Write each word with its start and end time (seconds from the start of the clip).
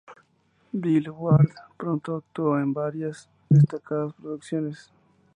Bill, 0.73 1.11
Ward 1.11 1.51
pronto 1.77 2.15
actuó 2.15 2.57
en 2.57 2.73
varias 2.73 3.29
destacadas 3.49 4.13
producciones. 4.15 4.91